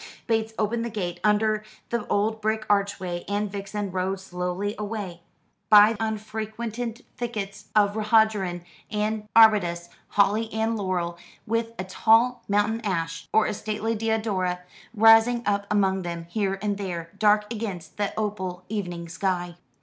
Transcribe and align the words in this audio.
Bates 0.25 0.51
opened 0.57 0.83
the 0.83 0.89
gate 0.89 1.19
under 1.23 1.63
the 1.91 2.07
old 2.07 2.41
brick 2.41 2.65
archway, 2.67 3.23
and 3.27 3.51
Vixen 3.51 3.91
rode 3.91 4.19
slowly 4.19 4.73
away, 4.79 5.21
by 5.69 5.95
unfrequented 5.99 7.05
thickets 7.17 7.67
of 7.75 7.95
rhododendron 7.95 8.63
and 8.89 9.29
arbutus, 9.35 9.89
holly 10.07 10.51
and 10.51 10.75
laurel, 10.75 11.19
with 11.45 11.73
a 11.77 11.83
tall 11.83 12.41
mountain 12.47 12.81
ash, 12.83 13.27
or 13.31 13.45
a 13.45 13.53
stately 13.53 13.93
deodora, 13.95 14.61
rising 14.95 15.43
up 15.45 15.67
among 15.69 16.01
them, 16.01 16.23
here 16.29 16.57
and 16.63 16.79
there, 16.79 17.11
dark 17.19 17.45
against 17.53 17.97
the 17.97 18.11
opal 18.19 18.65
evening 18.69 19.07
sky. 19.07 19.55